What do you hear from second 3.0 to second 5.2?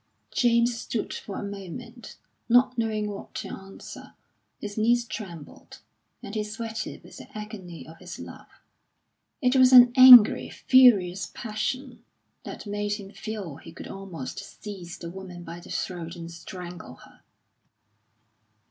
what to answer; his knees